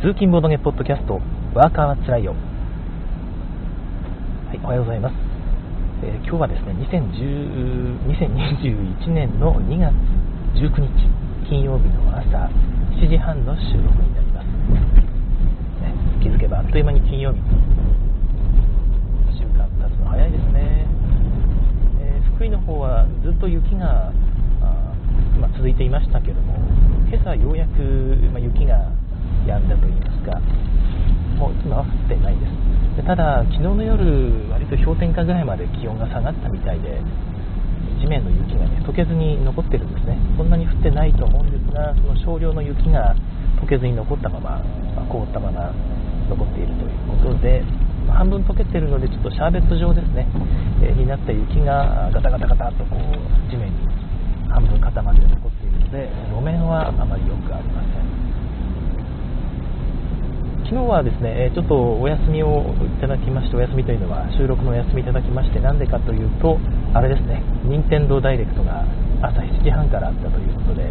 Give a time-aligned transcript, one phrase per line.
[0.00, 1.20] 通勤ボードゲポッドキャスト、
[1.52, 2.32] ワーカーはつらいよ。
[2.32, 2.38] は
[4.56, 5.14] い、おはようございます。
[6.02, 9.92] えー今日はですね、2010 2021年の2月
[10.56, 11.04] 19日、
[11.44, 12.48] 金曜日の朝
[12.96, 14.46] 7時半の収録になります。
[15.84, 17.40] ね、気づけばあっという間に金曜日。
[19.36, 20.86] 1週間経つの早いですね。
[22.00, 24.10] えー福井の方はずっと雪が、
[24.62, 24.94] あ
[25.38, 26.54] まあ続いていましたけども、
[27.12, 28.98] 今朝ようやく、まあ雪が
[29.46, 30.40] 止んだといいますか、
[31.38, 32.96] もう今は降ってないです。
[32.96, 37.00] でただ、昨日の夜、割と氷点下ぐらいまで気温が下がったみたいで、
[38.00, 40.18] 地面の雪がね、溶けずに残ってるんですね。
[40.36, 43.14] そんなに降ってないと思うんですが、その少量の雪が
[43.60, 44.62] 溶けずに残ったまま、
[44.96, 45.72] まあ凍ったまま
[46.28, 46.90] 残っているという
[47.24, 47.62] ことで、
[48.06, 50.26] まあ半分溶けてるので、ちょっとシャーベット状ですね、
[50.82, 53.76] えーになった雪がガタガタガタっとこう地面に
[54.48, 58.29] 半分固まって残っているので、路面はあまり良くありません。
[60.70, 66.62] 昨日はですね、ちょっとお休みをいただきまして、お休みというのは収録のお休みいただきまして、なんでかというと、
[66.94, 68.86] あれですね、任天堂ダイレクトが
[69.18, 70.86] 朝7時半からあったということで、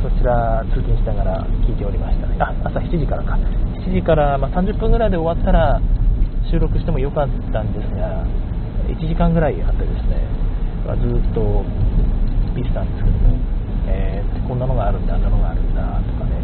[0.00, 2.40] そちら通勤しながら聞いておりましたね。
[2.40, 3.36] あ、朝7時からか。
[3.84, 5.78] 7時から、ま、30分ぐらいで終わったら
[6.48, 8.24] 収録してもよかったんですが、
[8.88, 10.24] 1時間ぐらいあってですね、
[10.88, 11.60] まずっと
[12.56, 13.36] 見てたんですけども、
[13.88, 16.40] えーこんなのがあるんだ、あんなのがあるんだとかね、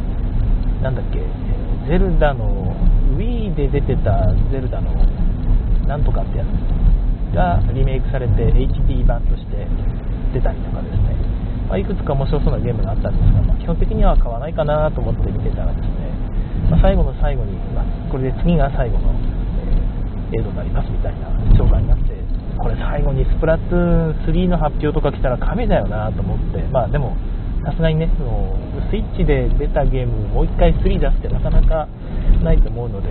[0.83, 1.21] なんだっけ、
[1.89, 2.75] ゼルダの
[3.17, 4.93] Wii で出てたゼルダの
[5.87, 9.67] なんとかってやつがリメイクされて HD 版として
[10.35, 11.17] 出たりとかですね、
[11.69, 16.11] まあ、いくつか面白そうなゲームがあったんですが、まあ基本的には買わないかなと思って見てたらですね、
[16.71, 19.91] まあ最後の最後に、まこれで次が最後の、えー
[20.33, 21.29] 映像になりますみたいな
[21.59, 22.15] 紹介になって、
[22.59, 27.17] これ最後にスプラトゥーン3の発表とか来たら神だよなと思って、まあでも、
[27.65, 28.09] さすがにね、
[28.91, 31.89] スイッチで出たゲームをもう一回3出すってなかなか
[32.43, 33.09] ないと思うので、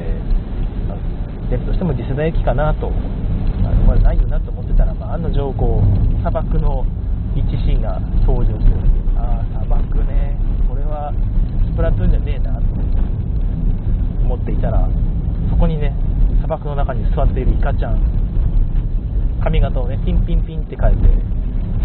[0.88, 6.86] まあ出るとしても次世代機かなと、まあ、まあないよなと思ってたら、まあ、案の定こう、砂漠の
[7.36, 8.74] 一シーンが登場する
[9.18, 11.14] ああ、砂漠ね、これは
[11.66, 12.62] スプラトゥーンじゃねえなと
[14.24, 14.90] 思っていたら、
[15.50, 15.94] そこにね、
[16.38, 18.02] 砂漠の中に座っているイカちゃん、
[19.42, 21.08] 髪型をね、ピンピンピンって変えて、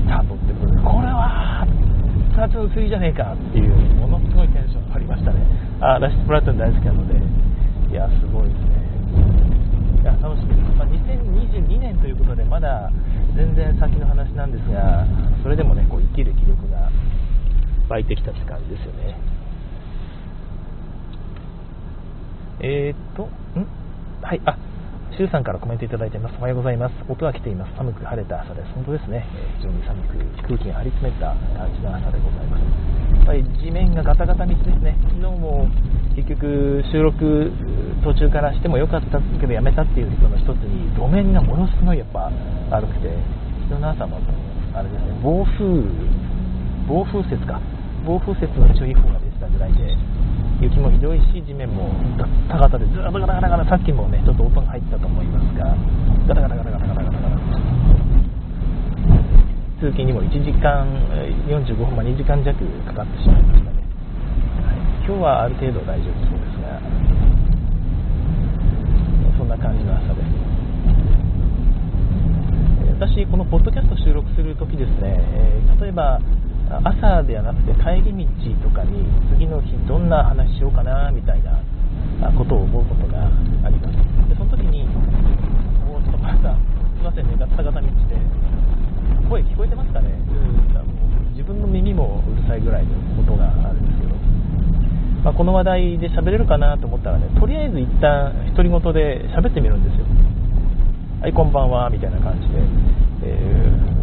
[0.04, 1.66] スタートってことで、これは、
[2.34, 5.38] プラトゥーン3じゃねえかっていう、ものすごいテンション上がりましたね。
[5.78, 8.74] あー私、スプラトゥーン大好きなので、いや、すごいですね。
[10.02, 10.74] いや、楽しみです。
[10.74, 12.90] まあ、2022年ということで、まだ
[13.36, 15.06] 全然先の話なんですが、
[15.44, 16.90] それでもね、こう生きる気力が
[17.88, 19.16] 湧いてきたって感じですよね。
[22.60, 23.24] えーっと、
[23.58, 23.66] ん？
[24.22, 24.58] はい、あ、
[25.14, 26.34] シュウさんからコメントいただいています。
[26.40, 26.94] おはようございます。
[27.06, 27.76] 音が来ています。
[27.78, 28.74] 寒く晴れた朝です。
[28.74, 29.22] 本当ですね。
[29.30, 32.66] えー非常に寒く、空気が張り詰めた感じの朝でございます。
[33.14, 34.98] やっぱり地面がガタガタ道ですね。
[35.06, 35.70] 昨日も
[36.18, 37.52] 結局収録
[38.02, 42.32] 途中からしてもよかったけどやめたっていう人の一つに、路面がものすごいやっぱ
[42.74, 43.14] 悪くて、
[43.70, 44.18] 昨日の朝も
[44.74, 45.62] あれですね、暴風、
[46.90, 47.62] 暴風雪か。
[48.04, 49.96] 暴風雪の注意報がたぐらいで、
[50.60, 55.76] 雪もひどいし、地面もガッタガタで、ずっとガタガタガタ、さっきもね、ちょっと音が入ったと思いますが、
[56.28, 57.44] ガタガタガタガタガタガタガタ。
[59.80, 60.86] 通勤にも1時間
[61.44, 62.56] 45分、まあ、2時間弱
[62.86, 63.84] かかってしまいましたね。
[65.06, 66.80] 今日はある程度大丈夫そうですが、
[69.36, 70.54] そんな感じの朝です。
[72.96, 76.20] 私、このポッドキャスト収録するときですね、えー例えば
[76.70, 81.60] 朝ではなくて帰り道とかに次の日どんな話しようかなみたいな
[82.22, 84.28] あことを思うことがあります。
[84.28, 84.88] でその時に、
[85.90, 86.56] おーちょっとまだ、
[86.96, 87.92] すいませんね、ガッタガタ道で、
[89.28, 90.64] 声聞こえてますかね、うん
[91.34, 94.14] 自分の耳もうるさいぐらいのことがあるんですけど、
[95.24, 100.06] まあ、この話題で喋れるかなと思ったらね、とりあえず一旦独り言で喋ってみるんですよ。
[101.20, 102.54] はい、こんばんは、みたいな感じで、
[103.24, 103.93] えー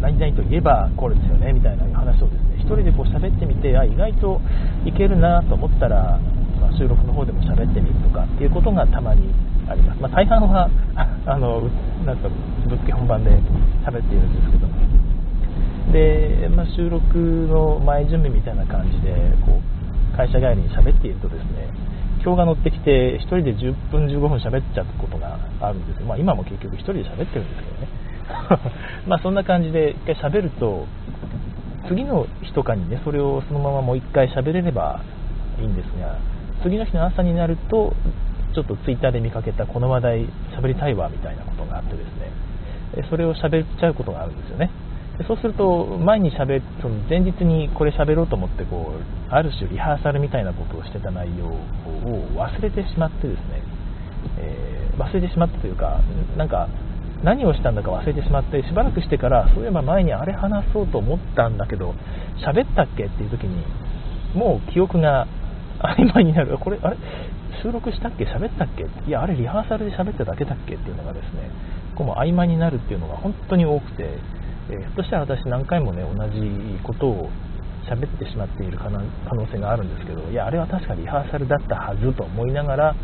[0.00, 4.40] 何々といえばこれですよね、みたいな話をですね、一人でこう喋ってみて、あ、意外と
[4.84, 6.18] いけるなと思ったら、
[6.60, 9.32] まあ収録の方でも喋ってみるとかっていうことがたまに
[9.68, 10.00] あります。
[10.00, 10.70] まあ、大半は、
[11.26, 11.62] あの、
[12.04, 12.28] なんか、
[12.66, 13.30] ぶっつけ本番で
[13.84, 14.74] 喋っているんですけども。
[15.92, 17.18] で、まあ、収録
[17.50, 21.68] の前準備みたいな感じで、こう、会社帰りに喋っているとですね、
[22.22, 26.06] 今日が乗ってきて、1人で10分、15分喋っちゃうことがあるんですよ。
[26.06, 28.05] まあ、今も結局1人で喋ってるんですけどね。
[29.06, 30.86] まあ、そんな感じで1回喋ると、
[31.88, 35.00] 次の日とかにね、それをそのままもう1回喋れれば
[35.60, 36.16] いいんですが、
[36.62, 37.94] 次の日の朝になると、
[38.54, 40.26] ちょっとツイッターで見かけたこの話題
[40.58, 44.70] 喋りたいわみたいなことがあってですね、それを喋っちゃうことがあるんですよね。
[45.18, 51.58] でそうすると前に喋その前日にこれ喋ろうと思ってこうある種リハーサルみたいなことをしてた内容を
[52.36, 53.62] 忘れてしまってですね、
[54.38, 56.00] えー、忘れてしまったというか
[56.36, 56.68] なんか
[57.24, 61.94] 何をしたんだか忘れてしまってしばらくしてからそういえば前にあれ話そうと思ったんだけど
[62.46, 63.64] 喋ったっけっていう時に
[64.34, 65.26] もう記憶が
[65.78, 66.58] 曖昧になる。
[66.58, 66.96] これあれ
[67.62, 68.24] 収録したっけ？
[68.24, 68.84] 喋ったっけ？
[69.08, 71.50] いやあれリハーサルで喋っただけだっけっていうのがですね
[71.96, 74.18] こうも曖昧になるっていうのが本当に多くて、
[74.70, 76.40] えー、ひょっとしたら私何回もね同じ
[76.84, 77.30] ことを
[77.88, 79.00] 喋ってしまっている可能
[79.50, 82.94] 性があるんですけどいやあれは確かリハーサルだったはずと思いながら、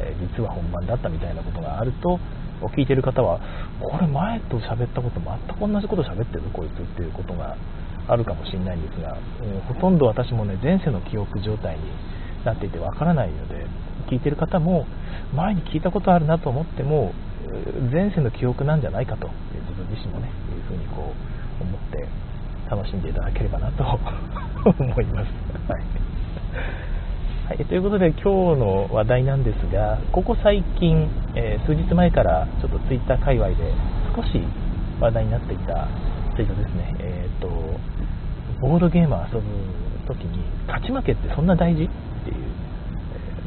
[0.00, 2.18] えー、実は本番だったみたいなことがあると
[2.62, 3.40] を聞いてる方は
[3.80, 7.56] これ前と喋ったこと全く同じこと喋ってるこいつっていうことが
[8.08, 11.82] あるかもしれないんですが、え、ほとんど私もね前世の記憶状態に
[12.44, 13.66] なっていてわからないので
[14.08, 14.86] 聞いてる方も
[15.34, 17.12] 前に聞いたことあるなと思っても
[17.92, 21.12] 前世の記憶なんじゃないかと自分自身もねいうふうにこ
[21.60, 22.06] う思って
[22.70, 23.84] 楽しんでいただければなと
[24.78, 25.70] 思います。
[25.70, 25.82] はい
[27.46, 31.06] はい、ということで今日の話題なんですがここ最近、
[31.38, 33.54] えー、数日前からちょっとツイッター界隈で
[34.18, 34.42] 少し
[34.98, 35.86] 話題になっていた
[36.34, 37.46] ツイートですね、えーと、
[38.58, 39.46] ボードゲームを遊ぶ
[40.10, 41.84] 時に勝ち負けってそんな大事？
[41.84, 42.50] っていう、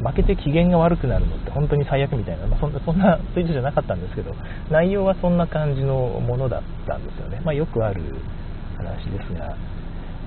[0.00, 4.32] ー、負けて機嫌が悪くなるのって本当に最悪みたいな、まあ、そんなそんなツイートじゃなかったんですけど
[4.70, 8.00] 内容はそんな感じのものだったんですよね、まあ、よくある
[8.78, 9.58] 話ですが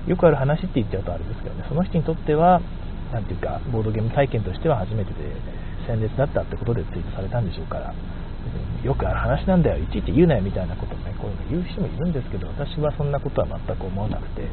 [0.06, 2.62] よくある話って言っちゃうとあれですけどねその人にとっては
[3.14, 5.30] なんていうかボードゲーム体験としては初めてで
[5.86, 7.94] 鮮烈だったってことでツイートされたんでしょうから。
[8.84, 9.82] よくある話なんだよ。
[9.82, 14.44] いちいち言うなよみたいなことをねこういうの言う人もいるんですけど私はそんなことは全く思わなくて、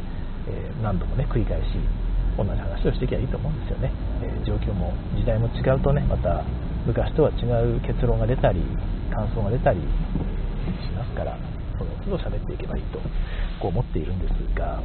[0.47, 1.75] えー、何度もね繰り返し
[2.37, 3.91] 同じ話をしていけばいいと思うんですよね、
[4.23, 6.45] えー、状況も時代も違うとねまた
[6.87, 8.63] 昔とは違う結論が出たり
[9.11, 9.85] 感想が出たりし
[10.95, 11.37] ますから
[11.77, 12.99] その都度喋っていけばいいと
[13.59, 14.81] こう思っているんですが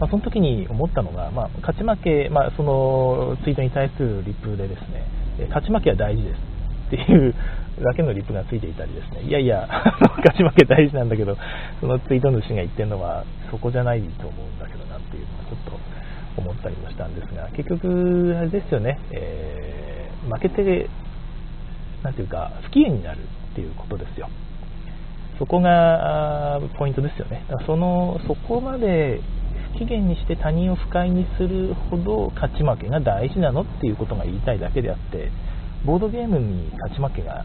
[0.00, 5.06] まあ、その時に思ったのが、まあ、勝ち負け、まあ、そのツイートに対するリプでですね、
[5.48, 6.38] 勝ち負けは大事です
[6.86, 7.34] っていう
[7.82, 9.66] だけのリプがついていたりですね、いやいや、
[10.22, 11.36] 勝ち負け大事なんだけど、
[11.80, 20.88] そのツイート主が言ってるのはそこじゃないと思うんだけどなっていうのはちょっと思ったりもしたんですが、結局、あれですよね、えー、負けて、
[22.02, 23.18] なんていうか、不機嫌になる
[23.52, 24.28] っていうことですよ。
[25.38, 27.44] そこがポイントですよね。
[27.48, 29.20] だからそのそこまで
[29.78, 35.30] 期限にして他人を不快にするほど勝ち負けが大事なのっていうことが言いたいだけであって
[35.84, 37.44] ボードゲームに勝ち負けが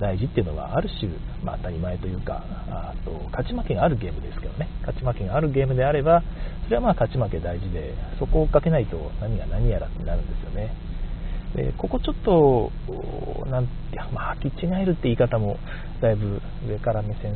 [0.00, 1.10] 大事っていうのはある種、
[1.42, 4.68] まあ、当たり前というかあと勝ち負けがあるゲームですけどね。
[4.80, 6.22] 勝ち負けがあるゲームであれば
[6.64, 10.74] それはまあ勝ち負け大事でそこをかけないと何が何やらってなるんですよね。
[11.56, 12.70] でここちょっと
[13.48, 13.68] なん
[14.12, 15.58] まあ、履き違えるって言い方も
[16.00, 17.34] だいぶ上から目線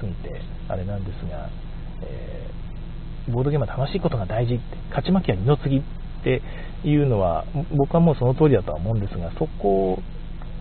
[0.00, 1.48] すぎてあれなんですが、
[2.02, 2.50] え
[3.28, 5.82] ボードゲームは楽しいことが大事って勝ち負けは二の次っ
[6.24, 6.42] て
[6.84, 7.44] いうのは
[7.76, 9.98] 僕はもうその通りだとは思うんですがそこ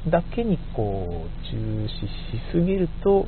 [0.10, 2.08] だけにこう重視し
[2.52, 3.26] すぎると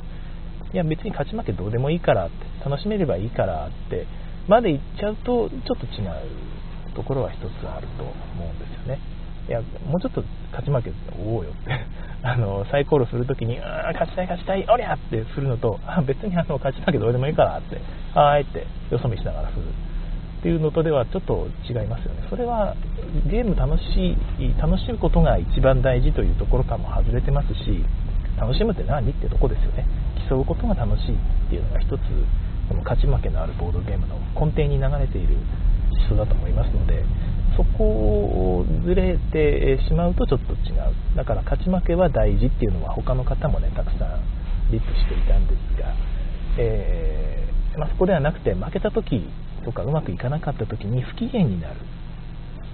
[0.72, 4.06] いや別に勝ち負けどうでもいいからって楽しめればいいからって
[4.48, 8.12] まで言っちゃうとちょっと違うところは一つあると思
[8.44, 9.00] うんですよね。
[9.48, 11.86] いやもうちょっと勝ち負けおうよって
[12.24, 17.76] あのサイコロするときに、勝ちたい勝ちたい、おりゃってするのと、別にあの勝ち負けどうでもいいからって、
[18.14, 22.26] はーいってよそ見しながらするっていうのとではちょっと違いますよね。
[22.30, 22.76] それは
[23.26, 27.84] ゲーム楽しい、楽しむことが一番大事というところからも外れてますし、
[28.38, 29.86] 楽しむって何ってとこですよね。
[30.28, 31.18] 競うことが楽しいっ
[31.50, 32.00] ていうのが一つ、
[32.68, 35.36] この勝ち負けのあるボードゲームの根底に流れている
[36.08, 37.04] 思想だと思いますので、
[37.56, 41.16] そこをずれてしまうとちょっと違う。
[41.16, 44.20] だから勝ち負けは大事っていうのは他の方もねたくさん
[44.70, 45.94] リップしていたんですが、
[46.58, 49.28] えー、まあ、そこではなくて負けた時
[49.64, 51.76] とかうまくいかなかった時に不機嫌になる。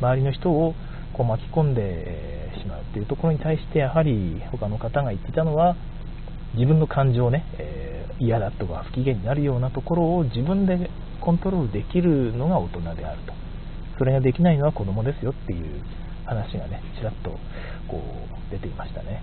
[0.00, 0.74] 周りの人を
[1.12, 5.76] こう巻き込んでしまうっていうところに対してやはり他の方が言ってたのは
[6.54, 13.47] 自分の感情をね、えー、嫌だとか不機嫌になるようなところを自分でコントロールできるのが大人であると。
[13.98, 15.82] それができないのは子供ですよっていう
[16.24, 17.30] 話がねちらっと
[17.88, 19.22] こう出ていましたね、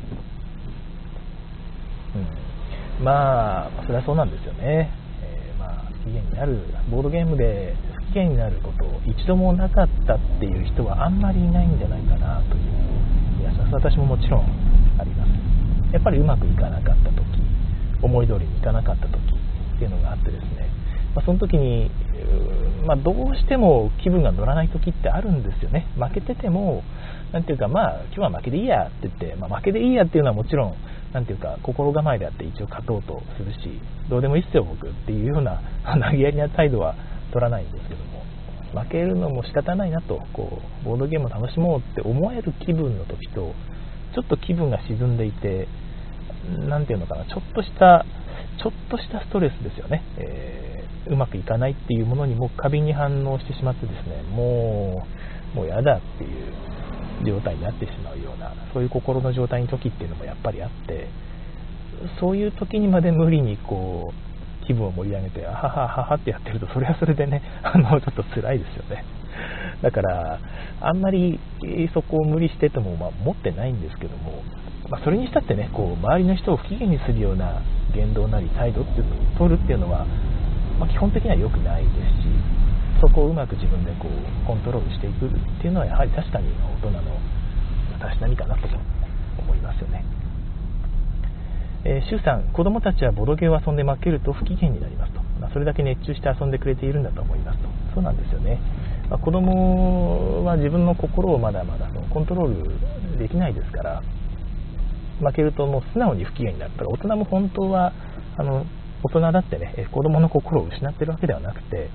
[2.99, 4.91] うん、まあそれはそうなんですよね、
[5.23, 6.59] えー、まあ不機嫌になる
[6.91, 7.75] ボードゲームで
[8.09, 12.63] 不機嫌になることを一度もなかったっていう人はあんまりいないんじゃないかなという
[13.39, 13.73] 気がします。
[13.75, 14.41] 私ももちろん
[14.99, 17.21] ありますやっぱりうまくいかなかった時
[18.01, 20.65] 思い通りにいかなかった時っていうのがあってですね
[21.15, 21.89] ま、その時に、
[22.85, 25.87] まあ、どうしても気分が乗らない時ってあるんですよね。
[25.97, 26.83] 負けてても
[27.31, 30.75] なんていうかまあ今日は負けでいいやって言って、まあ、負けでいいやっていうのはもちろん
[31.13, 33.79] なんていうか心構えであって一応勝とうとするし
[34.09, 36.95] どうでもいいっすよ僕っていうような 投げやりな態度は
[37.31, 38.23] 取らないんですけども
[38.81, 43.53] 負けるのも仕方ないなとこうボードゲームを楽しもうって思える気分の時と
[44.13, 45.67] ちょっと気分が沈んでいて
[46.67, 48.05] 何ていうのかなちょっとした
[48.61, 50.74] ちょっとしたストレスですよね、えー、
[51.07, 55.05] うまくいかないっていうものにも過敏に反応してしまってですねも
[55.53, 56.65] うもうやだっていう
[57.25, 61.07] 状態になってしまうようなそういう心の状態の時っていうのもやっぱりあって
[62.19, 69.03] そういう時にまで無理にこう気分を盛り上げてあははははってやってるとそれはそれでね あのちょっと辛いですよね。
[69.81, 70.39] だから
[70.81, 71.39] あんまり
[71.93, 74.43] そこを無理してても、まあ、持ってないんですけども、
[74.89, 77.61] まあ、それにしたってねこう周りの人を不機嫌にするような
[77.93, 80.05] 言動なり態度っていうのを取るっていうのは、
[80.79, 82.29] まあ、基本的には良くないですし
[83.01, 85.29] そこをうまく自分でこうコントロールしていくっ
[85.61, 86.47] ていうのはやはり確かに
[86.83, 87.01] 大人の
[87.99, 88.67] たしなみかなと
[89.39, 90.03] 思いますよね。
[91.87, 98.59] えー、さん、子供たちはボドゲを遊んで負けると不機嫌になりますと、まあ、それだけ熱中して遊んでくれているんだと思いますと、そうなんですよね、
[99.07, 104.01] まあ、子供は自分の心をまだまだそのコントロールできないですから、
[105.21, 107.93] 負けるともう素直に不機嫌になったら、大人も本当は
[108.37, 108.65] あの
[109.05, 111.89] 大人だってね、子供の心を失ってるわけではなくて、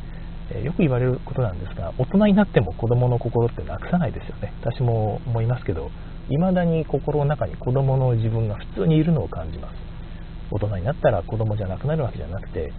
[0.62, 4.52] よく言われることなんですが、大人になっても子供の心ってなくさないですよね。
[4.62, 5.90] 私も思いますけど、
[6.28, 9.74] 未だに心の中に子供の自分が普通にいるのを感じます。
[10.52, 12.72] 大人になったら子供じゃなくなるわけじゃなくて、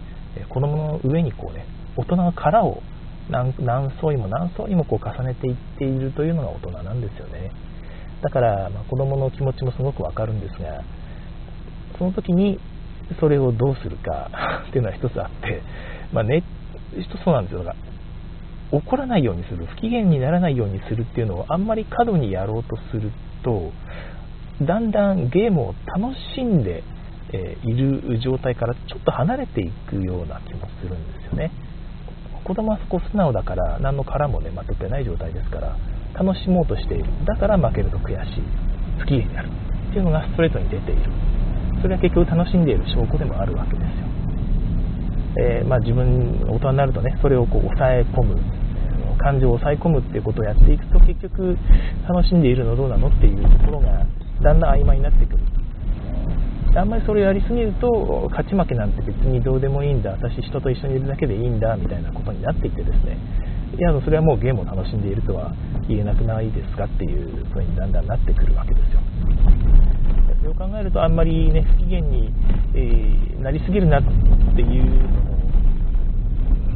[0.48, 2.82] 子供の上にこうね、大人の殻を
[3.28, 3.52] 何
[4.00, 7.50] 層にも何層にもこう重ねていっているというのが大人なんですよね。
[8.22, 10.82] だから、まあ、子供の気持ちもすごくわかるんですが、
[11.98, 12.58] その時に
[13.18, 15.62] それをどうするか っていうのは一つあって、
[16.12, 16.42] まあ、ね、
[17.24, 17.64] そうなんですよ。
[17.64, 17.76] だか
[18.72, 23.10] ら怒らないようにする不機嫌にならないようにするっていうのをあんまり過度にやろうとする
[23.42, 23.70] と
[24.62, 26.82] だんだんゲームを楽しんで、
[27.32, 31.50] えいる状態からちょっと離れていくような気もするんですよね。
[32.44, 35.76] 子供はそこ素直だから何の殻もねまとってない状態ですから
[36.14, 37.04] 楽しもうとしている。
[37.24, 38.42] だから負けると悔しい。
[38.98, 39.48] 不機嫌になる。
[39.48, 41.31] っていうのがストレートに出ている。
[41.82, 44.06] それは結局楽しんでいる証拠でもあるわけですよ。
[45.34, 48.36] えー、まあ、自分大人になるとねそれをこう抑え込む
[49.18, 51.56] 感情を抑え込むっていうことをやっていくと結局
[52.06, 54.06] 楽しんでいるのどうなのっていうところが
[54.42, 55.38] だんだん曖昧になってくる。
[56.74, 60.12] あんまりそれをやりすぎると勝ち負けなんて別にどうでもいいんだ。
[60.12, 63.18] 私人と一緒にいるだけでいいんだみたいなことになっていってですね。
[63.76, 65.52] いやそれはもうゲームを楽しんでいるとは
[65.88, 69.00] 言えなくないですかっていうふうにだんだんなってくるわけですよ。
[70.42, 72.34] それを考えるとあんまりね不機嫌に、
[72.74, 74.08] えー、なりすぎるなって
[74.60, 75.36] いうのも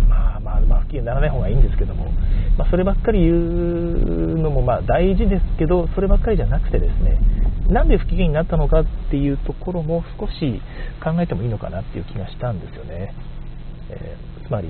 [0.09, 2.13] まあまあまあ不機嫌にならない方がいいんですけども、
[2.57, 7.19] まあ、そればっかり言うのもまあ大事ですけどそればっかりじゃなくてですね
[7.69, 10.63] なんで不機嫌になったのかっていうところも少し
[11.03, 13.13] 考えてもいいのかなっていう気がしたんですよね、
[13.91, 14.69] えー、つまり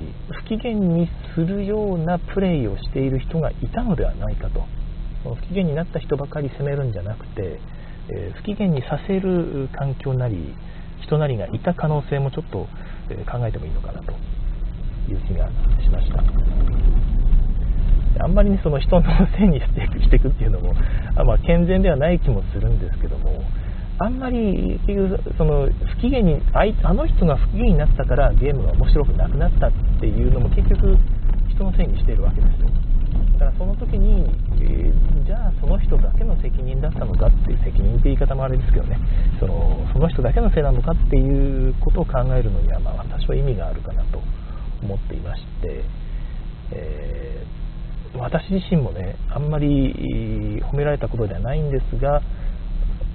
[0.49, 4.65] 不機嫌にするようなプレイをしている人がいたのではないかと。
[5.35, 7.59] 不機嫌になった人ばかり責めるんじゃなくて
[8.09, 10.53] え不機嫌にさせる環境なり
[11.01, 12.67] 人なりがいた可能性もちょっと、
[13.09, 14.11] え考えてもいいのかなと
[15.09, 15.47] いう気が
[15.81, 16.23] しました。
[18.19, 19.03] あんまりねその人の
[19.37, 20.73] せいにしていくっていうのも
[21.15, 23.43] あ、まあ、健全ではない気もするんですけども
[23.99, 30.97] あんまり結局その不機嫌にあの人が不機嫌になったからゲームが面白くなくなったっていうのも結局
[31.49, 32.69] 人のせいにしているわけですよ。
[33.33, 34.25] だからその時に、
[34.61, 38.97] えー、じゃあその人だけの責任だったのかっていう責任って言い方もあれですけどね。
[39.39, 44.21] そのその人だけのせいなのかっていうことを考えるのには、まあ、多少意味があるかなと
[44.83, 45.83] 思っていまして、
[46.71, 52.21] えー、私自身もねあんまり褒められたことではないんですが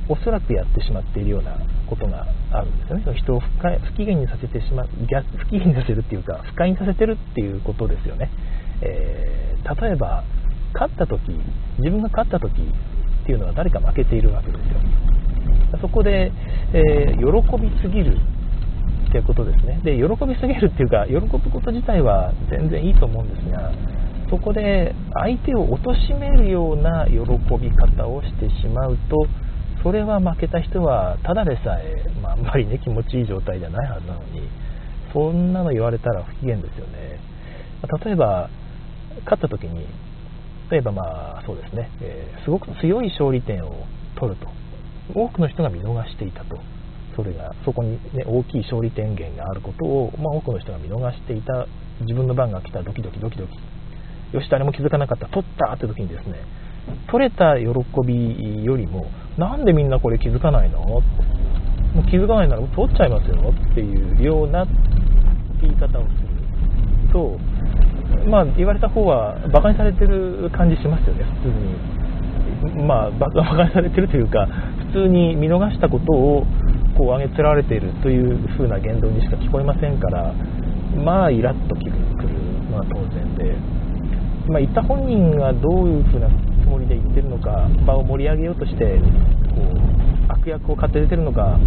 [0.08, 1.58] おそらくやってしまっているような
[1.88, 3.18] ことがあるんですよね。
[3.18, 4.88] 人を不不機嫌にさせてしまう
[5.38, 8.30] 不機嫌にさせるっていうか不快にさせてるっていうことですよね。
[8.82, 10.24] えー、例えば
[10.74, 11.20] 勝った時
[11.78, 14.64] 自分が勝った時っていうのは誰か負けているわけですよ。
[15.80, 16.30] そこで、
[16.74, 18.16] えー、喜びすぎる
[19.08, 19.80] っていうことですね。
[19.84, 23.72] で喜びすぎるっていうか喜ぶこと自体は全然いいと思うんですが
[24.30, 27.20] そこで相手を貶めるような喜
[27.60, 29.26] び方をしてしまうと
[29.82, 34.48] それは負けた人はただでさえ、まあ、あんまりね気持ちいい状態じゃないはずなのに
[35.12, 37.20] そんなの言われたら不機嫌ですよね。
[38.04, 38.48] 例えば
[39.24, 39.86] 勝った時に
[40.70, 43.86] 例えばまあそうですね、えー、すごく強い勝利点を
[44.18, 44.48] 取ると。
[45.14, 46.56] 多くの人が見逃していたと。
[47.14, 51.66] それがそこに、ね、大きい勝利点源があることを、まあ、多くの人が見逃していた。
[52.00, 53.52] 自分の番が来たドキドキドキドキ。
[54.34, 55.26] よし誰も気づかなかった。
[55.28, 56.40] 取ったって時にですね
[57.10, 57.66] 取れた喜
[58.06, 60.80] びよりもなんでみんなこれ気づかないの？
[60.80, 61.02] も
[62.00, 64.66] う気づかないなら取っちゃいますよっていうような
[65.60, 67.38] 言い方をすると
[68.28, 72.02] まあ言われた方は馬鹿にされてる感じしますよね普通に。
[72.86, 74.46] まあ 馬鹿にされてるというか
[74.92, 76.46] 普通に見逃したことを
[76.96, 80.32] こう上げつられているという風な言動にしか聞こえませんから
[81.04, 81.90] まあイラッとくる
[82.70, 83.56] のは当然で、
[84.48, 88.98] まあ、言った本人がどういう風なつもりで言ってるのか場を盛り上げようとして
[89.54, 91.58] こう悪役を買って出てるのか。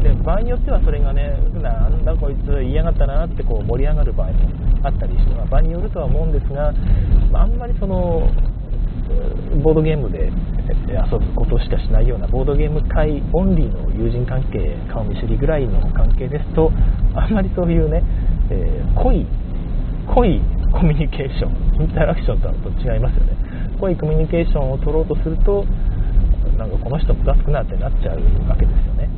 [0.00, 4.34] で場合によってはそれがねなんだこいつ言いやがったなってこう盛り上がる場合も
[4.82, 6.72] あったりして、まあ、場によるとは思うんですが、
[7.30, 8.28] まあ、んまりその
[9.62, 10.30] ボードゲームで
[10.86, 16.70] 遊ぶことしかしないようなボードゲーム界オンリーの友人関係顔見知りぐらいの関係ですと
[17.14, 18.02] あんまりそういうね、
[18.50, 19.26] えー、濃い
[20.14, 20.40] 濃い
[20.72, 23.36] コミュニケーションインタラクションとはと違いますよね。
[23.80, 25.64] 濃いコミュニケーションを取ろうとすると
[26.56, 29.08] なんかこの人ムカつくなってなっちゃうわけですよね。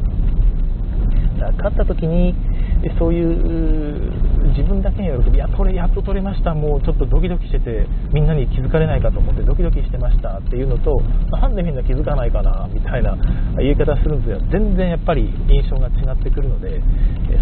[1.38, 2.34] だから勝った時に
[2.82, 4.10] でそういう
[4.50, 13.16] 自分だけの喜び、いや、これやっと取れました、もうちょっとドキドキしてて、みんなに気づかれないかと思ってドキドキしてましたっていうのと、なんでみんな気づかないかなみたいな
[13.58, 16.82] 言い方するんですが、全然やっぱり印象が違ってくるので、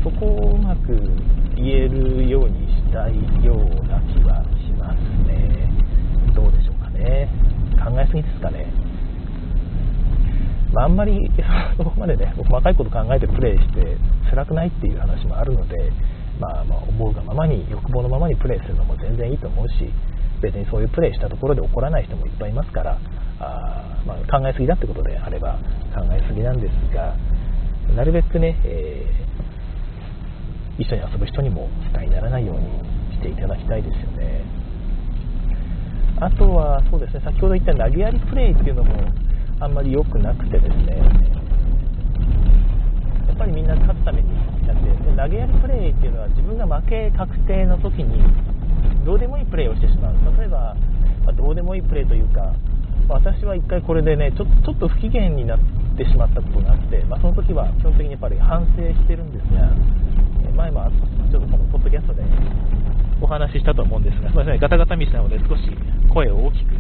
[0.05, 0.95] そこをうまく
[1.57, 5.73] 言えるようにしたいような気はしますね。
[6.35, 7.29] どうでしょうかね。
[7.83, 8.67] 考えすぎですかね。
[10.73, 11.31] まあ、あんまり
[11.77, 13.97] そこまでね、細かいこと考えてプレイして
[14.31, 15.93] 辛くないっていう話もあるので、
[16.39, 19.91] まあ、まあ思うがままに、欲望のままにプレイするのも全然いいと思うし、
[20.41, 22.99] 別にそういうプレイしたところで怒らない人もいっぱいいますから、
[23.41, 25.59] あまあ、考えすぎだってことであれば
[25.95, 27.15] 考えすぎなんですが、
[27.95, 34.43] なるべくね、えー、一緒に遊ぶ人にも負担にならないようにしていただきたいですよね。
[36.21, 38.93] あとは、そうですね、先ほど言った投げやりプレイっていうのも、
[39.61, 40.97] あんまり良くなくてですね、
[43.29, 44.33] やっぱりみんな勝つために
[44.67, 48.25] やってで投げやりプレーっていうのは自分が負け確定の時に
[49.05, 50.17] どうでもいいプレーをしてしまう。
[50.39, 50.75] 例えば、
[51.25, 52.55] まあ、どうでもいいプレーというか
[53.09, 55.59] 私は1回これでねちょちょっと不機嫌になっ
[55.97, 59.69] てしまったことがあって、まあ、その時は基本的にやっぱり反省してるんですが
[60.57, 60.89] 前も
[61.31, 62.23] ちょっとこのポッドキャストで
[63.21, 65.69] お話ししたと思うんですがすみませんガタガタ道なので少し
[66.09, 66.73] 声を大きく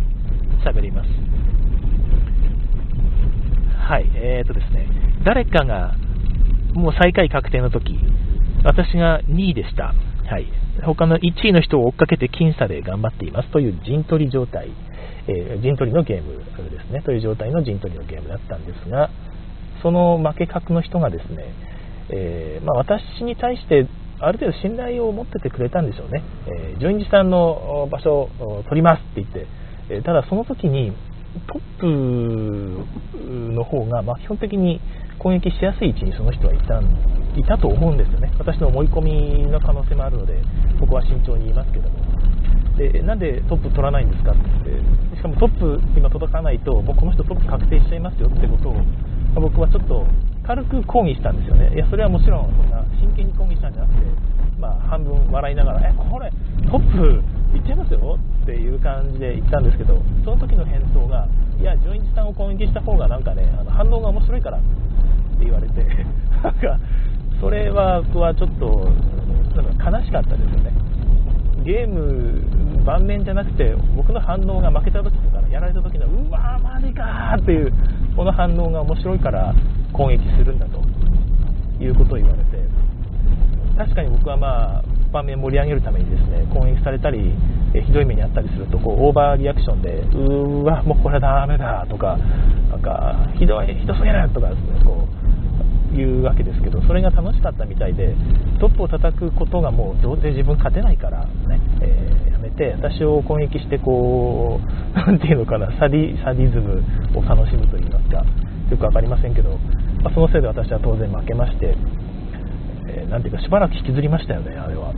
[0.64, 1.08] 喋ります。
[3.90, 4.86] はい、えーとですね、
[5.24, 5.96] 誰かが
[6.74, 7.98] もう最下位確定の時、
[8.62, 9.86] 私が2位でした。
[9.86, 10.46] はい。
[10.84, 14.70] 他の1位の人を追っかけて僅差で頑張っていますという陣取り状態、
[15.26, 16.44] えー、陣取りのゲームで
[16.86, 19.10] すね、という状態の陣取りのゲームだったんですが、
[19.82, 21.52] その負け格の人がですね、
[22.10, 23.88] えー、まあ、私に対して
[24.20, 26.22] ある程度信頼を持っててくれたんでしょうね。
[26.46, 29.46] えー、順次さんの場所を取りますって言って、
[29.96, 30.92] えただその時に
[31.46, 31.86] トップ
[33.54, 34.80] の方が、ま、基本的に
[35.18, 36.80] 攻撃しやすい位置にその人はいた
[37.36, 40.42] いたと思うんですよね、私の思い込みの可能性もあるので、
[40.80, 41.98] ここは慎重に言いますけども、
[42.76, 48.74] でなんでトップ取らないんですかって、しかもトップ今届かないと、もうこの人トップ確定しちゃいますよってことを
[49.34, 50.06] ま、僕はちょっと
[50.42, 54.00] 軽く抗議したんですよね、いや、それはもちろん、そんな真剣に抗議したんじゃなくて、
[54.58, 56.30] まあ、半分笑いながら、え、これ、
[56.70, 57.22] トップ
[57.54, 61.26] いっちゃいますよっていう感じで言ったんですけど、その時の返答が、
[61.58, 64.60] いや、純一さんを攻撃した方がなんかね、あの反応が面白いからっ
[65.38, 65.84] て言われて、
[66.42, 66.78] なんか、
[67.40, 68.90] それは僕はちょっと、
[69.56, 70.72] なんか悲しかったですよね。
[71.64, 77.72] ゲーム、盤面じゃなくて、僕の反応が負けた時とか、やられた時の、うわー、マジかーっていう、
[78.16, 79.54] この反応が面白いから
[79.92, 80.80] 攻撃するんだと
[81.82, 82.64] いうことを言われて、
[83.76, 87.32] 確かに僕はまあ、盤面盛り上げるためにですね攻撃されたり、
[87.74, 92.16] えひどい目にあったりするとこうオーバーリアクションでうわもうこれダメだとか
[92.70, 95.20] なんかひどいひどすぎるとかですねこう
[95.96, 98.14] 言うわけですけどそれが楽しかったみたいで
[98.60, 106.82] トップを叩くことがもうどうせ自分勝てないからね、えー、やめて私を攻撃してこう何ていうのかなサディサディズム
[107.18, 108.24] を楽しむといいますか
[108.70, 109.58] よく分かりませんけど、
[110.02, 111.74] まあ、そのせいで私は当然負けまして
[112.90, 114.92] えー、ていうかしばらく引きずりましたよね、あれは。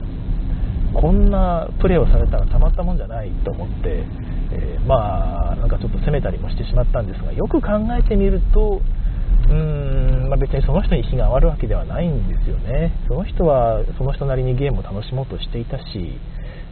[0.94, 4.04] こんなプレーをされたらたまったもんじゃないと思って、
[4.52, 8.80] えー、まあ、なんかちょっと責めたりもしてしまったんですが、よく考えてみると、
[9.48, 12.92] うーん、まあ、別にその人に非があるわけではないんですよね。
[13.08, 16.20] その人はその人なりにゲームを楽しもうとしていたし、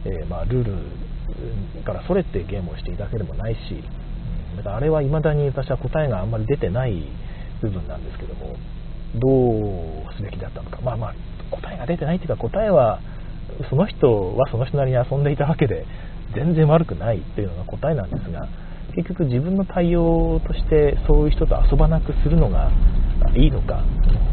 [0.05, 3.83] えー、まあ、ルールからそれてゲームをしていたわけでもないし、
[4.57, 7.03] だかあれは未だに私は答えがあんまり出てない
[7.61, 8.55] 部分なんですけども、
[9.15, 11.15] どうすべきだったのか、まあまあ、
[11.51, 12.99] 答えが出てないというか、答えは、
[13.69, 15.85] その人はその人なりに遊んでいたわけで、
[16.33, 18.47] 全然悪くないっていうのが答えなんですが、
[18.95, 22.71] 結局自分の対応としてそういう人と遊ばなくするのが
[23.35, 23.83] いいのか、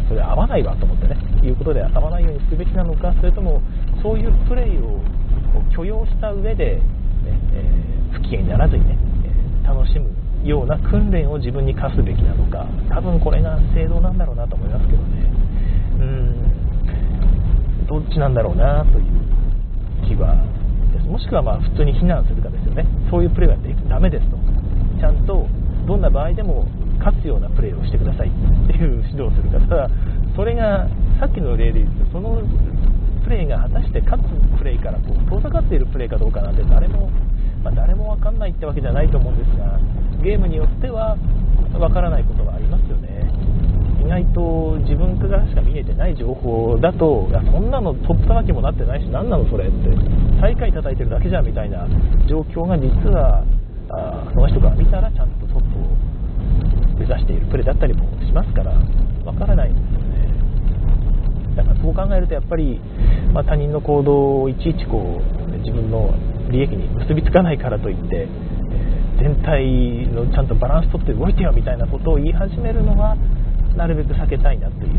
[0.09, 3.63] それ合わないわと思ってね、いうことで遊ばないようにすべきなのか、それとも
[4.03, 5.01] そういうプレイを
[5.75, 6.83] 許容した上で、ね
[7.53, 8.97] えー、不機嫌にならずにね、
[9.65, 10.11] え楽しむ
[10.45, 15.33] ような訓練を自分に課すべきなのか、多分これが正道なんだろうなと思いますけどね、
[15.99, 19.05] うん、どっちなんだろうなという
[20.07, 20.37] 気は
[20.93, 21.07] です。
[21.07, 23.57] もしくはまあ普通に非難するかですよね、そういうプレーは
[23.89, 24.37] ダメですと、
[24.99, 25.47] ちゃんと
[25.87, 26.67] どんな場合でも
[26.99, 28.33] 勝つようなプレーをしてくださいっ
[28.67, 29.91] ていう指導をするか、ただ、
[30.37, 32.43] それがさっきの例で言うと、その
[33.25, 34.27] プレーが果たして勝つ
[34.59, 37.11] プレーからこう遠ざかっているプレーかどうかなんて誰も、
[37.63, 37.98] まあ、誰も
[38.39, 39.79] んないってわけじゃないと思うんですが、
[40.23, 41.17] ゲームによっては
[41.73, 43.27] 分からないことがありますよね。
[44.01, 49.75] 意外と自分からしか見えてない情報だと、いやそんなのとっさなきもなってないし、何なのそれって、
[50.41, 51.87] 最下位叩いてるだけじゃんみたいな
[52.29, 53.45] 状況が実は、
[53.91, 58.73] あその人から見たらちゃんとトップを目指しているプレーだったりもしますから、
[59.25, 60.29] わからないんですよね。
[61.57, 62.81] だからそう考えると、やっぱり、
[63.33, 66.15] まあ、他人の行動をいちいちこう自分の
[66.51, 68.29] 利益に結びつかないからといって、え
[69.19, 73.17] 全体のちゃんとバランスとって動いてよみたいなことを言い始めるのは
[73.77, 74.93] なるべく避けたいなという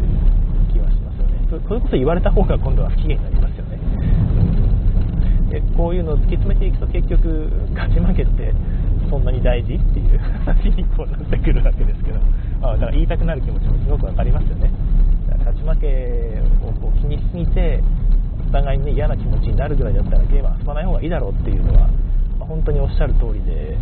[0.72, 1.48] 気はしますよね。
[1.50, 3.80] それこそ言われた方が今度は不機嫌になりますよね、
[5.50, 8.54] でこういうのを突き詰めていくと結局勝ち負けって
[9.10, 12.20] そんなに大事っていう話にこうなってくるわけですけど
[12.62, 14.72] あだから言いたくなる気持ちもすごく分かりますよね。
[15.40, 17.82] 勝ち負けをこう気にしすぎて
[18.50, 21.88] お互いに、ね、嫌な気持ちになるぐらいだったらゲームは遊ばない方がいいだろうっていうのは
[22.40, 23.78] ま本当におっしゃる通りで、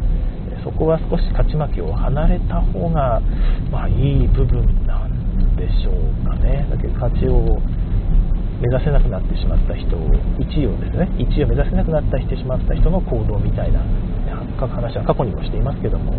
[0.63, 3.21] そこは少し勝ち負けを離れた方が、
[3.71, 6.67] まあ、いい部分なんでしょうかね。
[6.69, 7.61] だけど勝ちを
[8.59, 10.09] 目指せなくなってしまった人を、
[10.41, 13.79] 1位をですね、1位を目指せなくなったしてしまった人の行動みたいな
[14.59, 16.11] 話は過去にもしていますけども、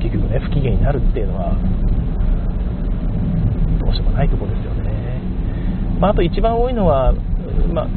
[0.00, 1.56] 結局ね、不機嫌になるっていうのは、
[3.90, 5.20] うしようもないところですよね。
[6.00, 7.12] まあ、あと一番多いのは、
[7.72, 7.88] まあ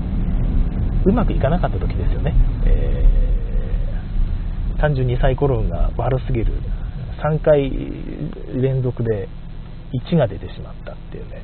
[1.06, 2.34] うまくいかなかった時ですよね、
[2.66, 6.54] えー、単純にサイコロ運が悪すぎる。
[7.24, 7.72] 3回
[8.62, 9.30] 連続で
[10.12, 11.42] 1が出てしまったっていうね、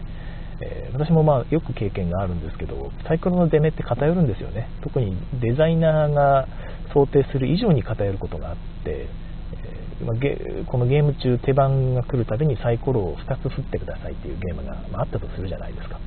[0.61, 4.67] えー、私もまあよく経験があるんですけどサイコロの出目って偏るんですよね。
[4.81, 6.47] 特にデザイナーが
[6.93, 9.07] 想定する以上に偏ることがあって、
[10.01, 15.99] えー、このゲーム中手番が来るたびにサイコロを2つ振ってくださいっていうゲームが、まあ、ったとするじゃないですか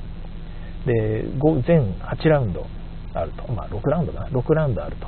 [0.85, 2.65] で5全8ラウンド
[3.13, 5.07] あると、まあ、6ラウンドかな、6ラウンドあると。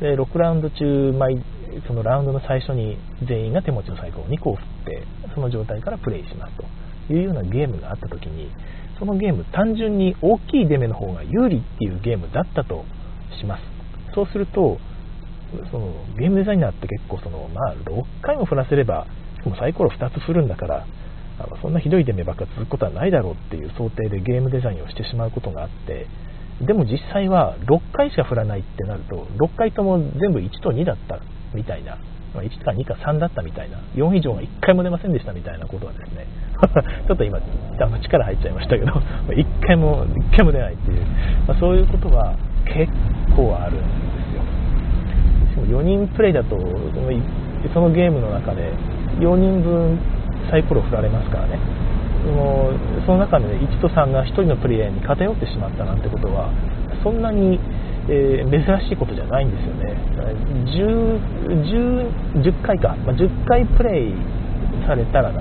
[0.00, 1.42] で、6ラウンド中、毎
[1.86, 5.02] そのラウンドの最初に全員が手持ちのサイコロを2個振って、
[5.34, 6.56] その状態からプレイします
[7.08, 8.50] というようなゲームがあった時に、
[8.98, 12.84] そのゲーム、単純に大きい出目の方が有利っていうゲームだったと
[13.38, 13.62] します。
[14.14, 14.78] そうすると、
[15.70, 19.06] そのゲームデザイナーって結構その、まあ、6回も振らせれば、
[19.38, 20.86] しかもサイコロ2つ振るんだから、
[21.38, 26.06] あのそんなひどい出目ばっか続くことはないだろうっていう想定でゲームデザインをしてしまうことがあって、
[26.60, 31.20] でも実際は6回しか振らないってなると6回とも全部1と2だった
[31.54, 31.98] みたいな
[32.34, 36.26] 1か2か3だったみたいな4以上が1回も出ませんでしたみたいなことはですね
[37.06, 38.92] ちょっと今あの力入っちゃいましたけど
[39.28, 41.02] 1回も1回も出ないっていう、
[41.46, 42.34] まあ、そういうことは
[42.66, 42.92] 結
[43.36, 43.76] 構ある。
[43.76, 43.84] んで
[44.14, 44.17] す
[45.66, 46.56] 4人プレイだと
[47.74, 48.72] そのゲームの中で
[49.18, 49.98] 4人分
[50.50, 51.58] サイコロ振られますからね。
[52.24, 52.72] その
[53.06, 56.52] その中で、1と3が1人のプレイヤーに偏ってしまったなんてことは
[57.02, 57.58] そんなに、
[58.08, 59.94] えー、珍しいことじゃないんですよね。
[60.66, 64.14] 10, 10, 10回か、まあ、10回プレイ
[64.86, 65.32] されたら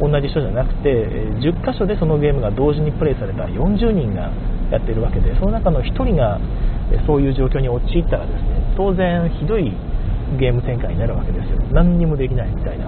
[0.00, 1.06] 同じ人じゃなくて
[1.42, 4.30] 10箇所でそのゲームが同時にプレイされた40人が
[4.70, 6.38] やっているわけでその中の1人が
[7.06, 9.74] そういう状況に陥ったらですね当然ひどい
[10.38, 11.58] ゲーム展開になるわけですよ。
[11.74, 12.86] 何にもできないみたいな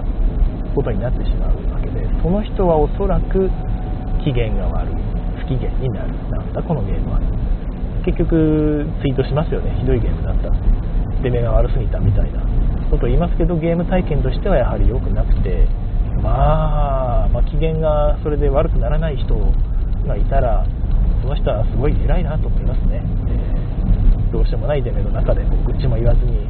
[0.73, 3.51] ことになってしまうわけでその人はおそらく
[4.23, 4.95] 機嫌が悪い
[5.43, 6.15] 不機嫌になる。
[6.31, 7.19] なんだこのゲームは。
[8.05, 9.75] 結局ツイートしますよね。
[9.77, 10.49] ひどいゲームだった。
[11.21, 12.41] 出目が悪すぎたみたいな。
[12.91, 15.65] ことを言いますけどゲーム体験としてはやはり良くなくて、
[16.21, 19.33] まあ、まあ機嫌がそれで悪くならない人
[20.05, 20.67] がいたら
[21.21, 22.99] その人はすごい偉いなと思いますね、
[24.51, 26.43] しもない出目の中で愚痴も言わずに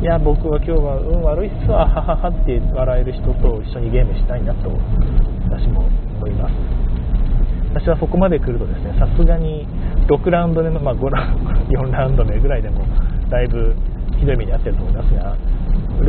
[0.00, 4.68] いや僕は今日は運悪いっすわはははって笑える人と一緒にゲームしたいなと
[5.48, 5.88] 私も
[6.20, 6.52] 思います。
[7.70, 9.66] 私はそこまで来るとですねさすがに
[10.08, 11.22] 6ラウンド目の、まあ、5ラ
[11.70, 12.84] 4ラウンド目ぐらいでも
[13.30, 13.76] だいぶ
[14.18, 15.36] ひどい目に遭ってると思いますが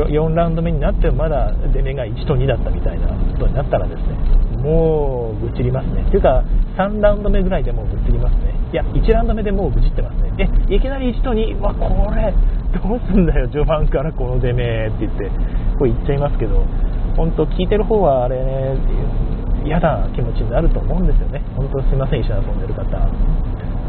[0.09, 4.17] 4ラウンド目になってもまだ出目が1と2だったみたいなことになったらですね
[4.61, 6.05] もう愚痴りますね。
[6.09, 6.43] というか
[6.77, 8.53] 3ラウンド目ぐらいでもう愚痴りますね。
[8.71, 10.49] いや1ラウンド目でもう愚痴ってますね。
[10.69, 12.33] えいきなり1と2わこれ
[12.71, 15.29] どうすんだよ序盤からこの出目って言って。
[15.81, 16.63] こう言っちゃいますけど
[17.17, 18.77] 本当聞いてる方はあれね
[19.65, 21.41] 嫌な気持ちになると思うんですよね。
[21.55, 22.85] 本当すいません一緒に遊んでる方。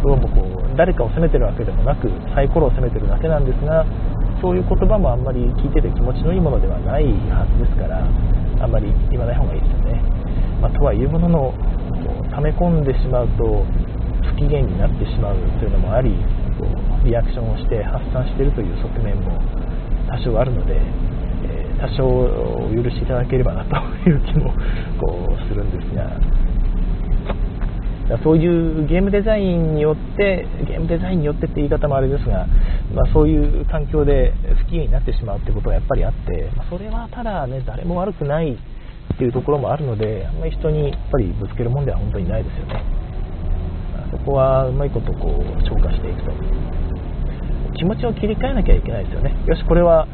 [0.02, 3.86] どうもこう誰かを責めてるわけでもなくサイコロを責めてるだけなんですが
[4.42, 10.02] そういう言葉もあんまり聞いてて気持ちのいいものではないはずですからあんまり言わない方がいいですよね、
[10.62, 11.54] まあ、とはいうものの
[12.30, 13.66] 溜め込んでしまうと
[14.30, 16.14] 不機嫌になってしまうというのもあり
[17.04, 19.42] リアクションをして発散しているという側面も
[20.08, 23.74] 多少あるので、えー、多少お許しいただければなと
[24.08, 24.54] いう気も
[25.00, 26.42] こうするんですが。
[28.24, 32.46] そういうゲームデザインによってゲームデザインによってって言い方もあれですが、
[32.92, 34.34] まあ、そういう環境で
[34.66, 38.58] 不機嫌になってしまうってことはやっぱりあって、まあ、それはただね誰も悪くない
[39.14, 42.82] っていうところもあるのであんまり人にやっぱりぶつけるもんでは本当にないですよね、
[44.10, 46.32] そこはうまいことこう消化していくと。
[47.74, 49.34] 気持ちを切り替えなきゃいけないですよね。
[49.46, 50.06] よしこれは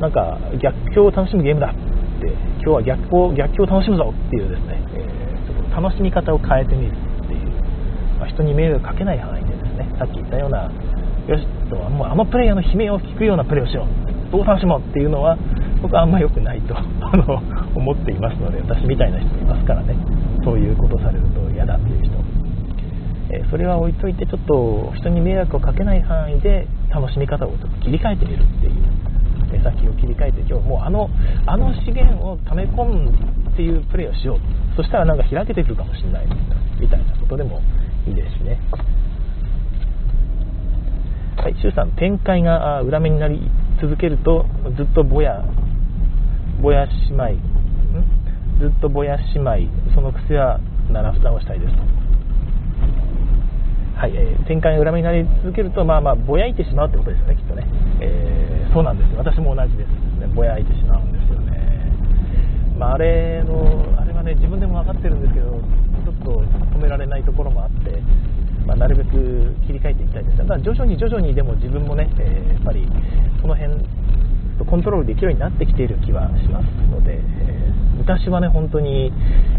[0.00, 7.52] なんか逆境を楽しむゲームだって今日は逆境逆境を楽しむぞっていうですね、えー、ちょっと楽しみ方を変えてみるっていう。
[8.18, 10.70] まあ、人に迷惑かけない範囲でですねさっき言ったような
[11.28, 14.32] よしともうあのプレイヤーの悲鳴を聞くようなプレーをしよう。
[14.32, 15.36] どう楽しもうっていうのは
[15.82, 17.42] 僕はあんま良くないと あの
[17.74, 19.94] 思っていますので私みたいな人いますからね。
[20.44, 22.10] そういうことされると嫌だっていう人、
[23.30, 28.72] えー、それは置いといてちょっと人に迷惑をかけない範囲で楽しみ方をちょっと切り替えてみるっていう。
[29.52, 31.10] 目先を切り替えて今日もうあの
[31.44, 34.38] あの資源を溜め込むっていうプレーをしよう。
[34.76, 36.26] そしたらなんか開けてくるかもしれない
[36.80, 37.60] みたいなことでも
[38.06, 38.58] いいですしね。
[41.42, 45.42] はい、周さん、展開が裏目になり続けると、ずっとぼや、
[46.62, 47.38] ぼや姉妹、ん？
[48.60, 51.82] ずっとぼや姉妹、その癖は七札をしたいですと。
[53.98, 57.66] はい、えー、展開が裏目になり続けると、まあまあ、ぼやいてしまうってことですよね、きっとね。
[58.00, 59.14] えー、そうなんです。
[59.16, 59.88] 私も同じです
[60.20, 60.26] ね。
[60.34, 61.92] ぼやいてしまうんですよね。
[62.78, 66.42] まあ、あれの、あれはね、自分でも分かってるんですけど、ちょっと
[66.78, 68.02] 止められないところもあって、
[68.66, 72.88] まあ、なるべく切り替えていきたいですただ徐々に徐々にでも自分もね、えー、やっぱり
[73.40, 73.74] その辺
[74.72, 79.12] コントロールできるようになってきている気はしますので、えー、昔はね本当に、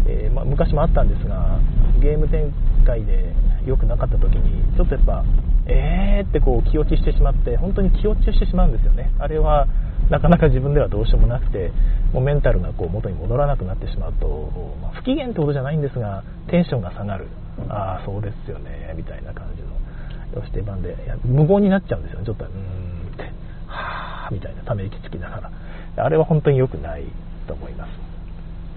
[0.08, 1.60] えー、ま、昔もあったんですが
[2.02, 2.52] ゲーム展
[2.84, 3.32] 開で
[3.64, 5.24] 良くなかった時にちょっとやっぱ
[5.70, 9.14] えーってこう気落ちしてしまって本当に気落ちしてしまうんですよね。
[9.20, 9.68] あれは
[10.10, 11.70] なかなか自分ではどうしようもなくて
[12.12, 14.50] もうメンタルがこう元に戻らなくなってしまうと、
[14.82, 17.28] まあ、不機嫌ってことじゃないんですがテンションが下がる。
[17.68, 23.30] ああそうですよねみたいな感じのよし出番でいや無言になっちゃうんですよねちょっとうーんって。
[23.68, 25.50] はみたいなため息つきなが
[25.96, 26.04] ら。
[26.04, 27.04] あれは本当に良くない
[27.46, 27.90] と思います、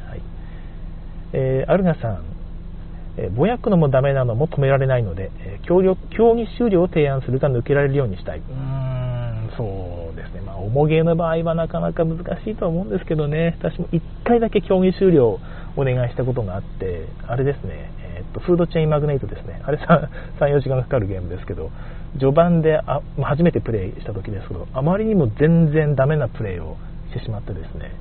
[0.10, 0.22] はい。
[1.34, 2.38] えー、アルガさん。
[3.18, 5.82] えぼやくのもダメなのも止められないので、え競
[6.12, 8.40] 競技終了を提案するか抜けられるようにしたい。
[8.40, 10.42] うーん、そうですね。
[10.42, 15.40] まあ、重ゲーの場合はなかなか難しいとは思うんですけどね、私も1回だけ競技終了を
[15.76, 17.92] お願いしたことがあって、あれですね、
[18.40, 19.62] と、フードチェーンマグネイトですね。
[19.66, 21.72] あれ3、3 4時間かかるゲームですけど、
[22.20, 26.78] 序盤であ、初めてプレイした時ですけど、あまりにも全然ダメなプレイを
[27.10, 27.92] してしまってですね、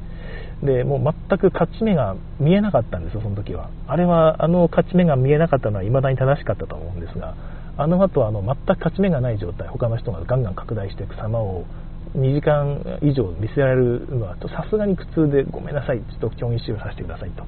[0.63, 3.71] でもう全く勝ち目が見えなかったんですよ、その時は。
[3.87, 7.35] あれは、あの勝ち目が見えなかったのは未だに正しかったと思うんですが、
[7.79, 11.65] あの後はあの全く勝ち目がない状態、他の人がガンガン拡大していく様を
[12.15, 17.45] 2時間以上見せられるのはさすがに苦痛でごめんなさい、ちょっと競技終了させてくださいと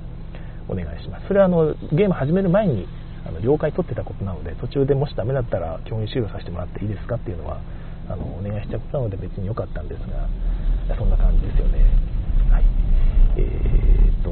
[0.69, 1.27] お願いします。
[1.29, 2.87] それはあのゲーム始める前に
[3.27, 7.61] あの了解取ってたことなので、途中でもしダメだったら競技終了させてもらっていいですかっていうのは
[8.09, 10.29] あのお願いしたことなので別に良かったんですが、
[10.97, 11.85] そんな感じですよね。
[12.51, 12.65] はい。
[13.37, 14.31] えーと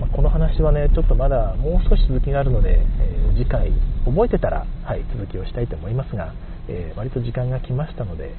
[0.00, 3.70] まあ、この話はねちょっとまだもう少し続きがあるので、えー、次回
[4.04, 6.32] 覚えてたら、はい、続きをしたいと思いますが、
[6.68, 8.34] えー、割と時間が来ましたので、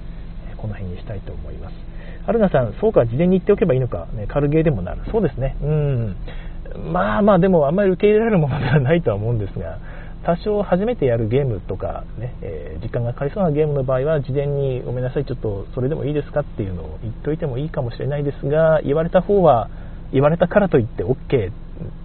[0.58, 1.76] この辺にしたいと思います。
[2.26, 5.04] 春菜さんそうか事前に言っておけばいいのか、ね、軽ゲーでもなる。
[5.10, 5.56] そうですね。
[5.62, 6.16] うん。
[6.78, 9.80] まあまあでもあんまり受け入れられるものではないとは思うんですが
[10.26, 19.70] 多少初めてやるゲームとかね、えー、時間がかかりそうなゲームの場合は事前にごめんなさいちょっとそれでもいいですかっていうのを言っておいてもいいかもしれないですが言われた方は
[20.12, 21.18] 言われたからといって OK っ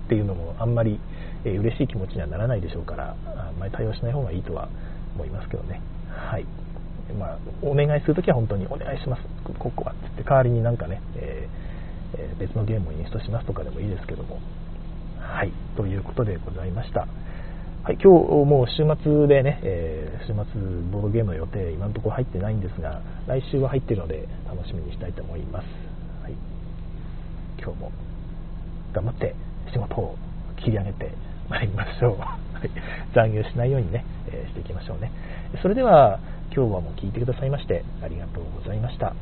[0.08, 1.00] ていうのもあんまり、
[1.44, 4.68] えー、嬉しい気持ちにはならないでしょうからあんまり対応しない方がいいとは
[5.16, 5.80] 思いますけどね。
[6.08, 6.46] はい。
[7.18, 9.22] まあ、お願いするときは本当にお願いします。
[9.58, 11.73] ここはってって代わりになんかね、えー
[12.18, 14.40] え、別のゲームをインストしますとかでもいいですけども
[15.18, 17.06] はいということでございました
[17.84, 25.66] はい、今日もう週末でね、えー、週末ボードゲームの予定今のところ入ってないんですが来週は入ってるので楽しみにしたいと思います、
[26.22, 26.34] はい
[27.62, 27.92] 今日も
[28.92, 29.34] 頑張って
[29.72, 30.16] 仕事を
[30.62, 31.10] 切り上げて
[31.48, 32.18] まいりましょう。
[33.14, 35.10] 残業しないようにね、えー、していきましょうね。
[35.62, 36.20] それでは、
[36.54, 39.14] 今日はもう聞いてくださいまして、ありがとうございました。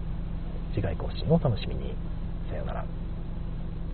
[0.74, 2.11] 次回更新をお楽しみに。
[2.52, 3.01] さようなら。